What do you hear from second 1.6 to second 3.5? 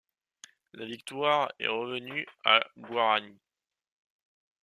revenue à Guarani.